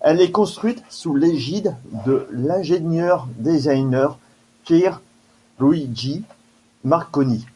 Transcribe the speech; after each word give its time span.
Elle 0.00 0.20
est 0.20 0.30
construite 0.30 0.84
sous 0.90 1.14
l'égide 1.14 1.74
de 2.04 2.28
l'ingénieur 2.32 3.26
designer 3.38 4.18
Pier 4.66 4.90
Luigi 5.58 6.22
Marconi. 6.84 7.46